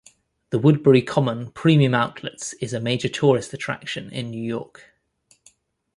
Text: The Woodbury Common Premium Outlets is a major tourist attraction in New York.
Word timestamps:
The 0.49 0.57
Woodbury 0.57 1.03
Common 1.03 1.51
Premium 1.51 1.93
Outlets 1.93 2.53
is 2.53 2.73
a 2.73 2.79
major 2.79 3.07
tourist 3.07 3.53
attraction 3.53 4.09
in 4.11 4.31
New 4.31 4.41
York. 4.43 4.95